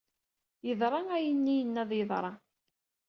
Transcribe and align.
Yeḍra 0.67 1.01
ayenni 1.15 1.53
yenna 1.57 1.79
ad 1.83 1.91
yeḍra. 1.97 2.31